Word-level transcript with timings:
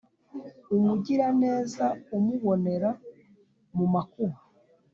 umugiraneza 0.75 1.85
umubonera 2.17 2.89
mu 3.75 3.85
makuba 3.93 4.37